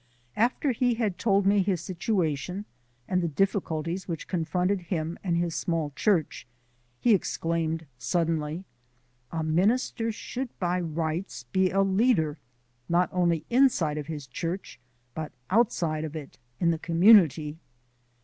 After 0.35 0.71
he 0.71 0.95
had 0.95 1.19
told 1.19 1.45
me 1.45 1.61
his 1.61 1.79
situation 1.79 2.65
and 3.07 3.21
the 3.21 3.27
difficulties 3.27 4.07
which 4.07 4.27
confronted 4.27 4.81
him 4.87 5.19
and 5.23 5.37
his 5.37 5.53
small 5.53 5.91
church, 5.95 6.47
he 6.99 7.13
exclaimed 7.13 7.85
suddenly: 7.99 8.65
"A 9.31 9.43
minister 9.43 10.11
should 10.11 10.49
by 10.57 10.79
rights 10.81 11.43
be 11.43 11.69
a 11.69 11.83
leader, 11.83 12.39
not 12.89 13.09
only 13.13 13.45
inside 13.51 13.99
of 13.99 14.07
his 14.07 14.25
church, 14.25 14.79
but 15.13 15.33
outside 15.51 16.03
it 16.15 16.39
in 16.59 16.71
the 16.71 16.79
community." 16.79 17.59